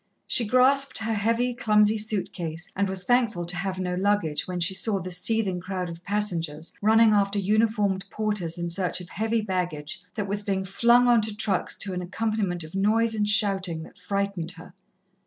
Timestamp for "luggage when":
3.93-4.59